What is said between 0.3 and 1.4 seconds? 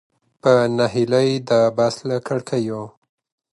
په نهیلۍ